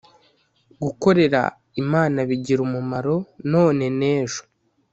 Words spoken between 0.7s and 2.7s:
Gukorera imana bigira